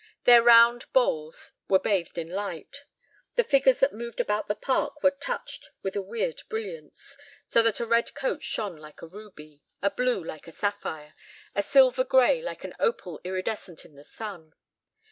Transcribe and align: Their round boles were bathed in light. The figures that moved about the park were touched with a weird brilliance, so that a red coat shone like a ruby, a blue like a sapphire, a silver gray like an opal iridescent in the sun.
Their 0.23 0.41
round 0.41 0.91
boles 0.93 1.51
were 1.67 1.77
bathed 1.77 2.17
in 2.17 2.27
light. 2.27 2.85
The 3.35 3.43
figures 3.43 3.79
that 3.81 3.93
moved 3.93 4.19
about 4.19 4.47
the 4.47 4.55
park 4.55 5.03
were 5.03 5.11
touched 5.11 5.69
with 5.83 5.95
a 5.95 6.01
weird 6.01 6.41
brilliance, 6.49 7.15
so 7.45 7.61
that 7.61 7.79
a 7.79 7.85
red 7.85 8.15
coat 8.15 8.41
shone 8.41 8.77
like 8.77 9.03
a 9.03 9.07
ruby, 9.07 9.61
a 9.79 9.91
blue 9.91 10.23
like 10.23 10.47
a 10.47 10.51
sapphire, 10.51 11.13
a 11.53 11.61
silver 11.61 12.03
gray 12.03 12.41
like 12.41 12.63
an 12.63 12.73
opal 12.79 13.21
iridescent 13.23 13.85
in 13.85 13.93
the 13.93 14.03
sun. 14.03 14.55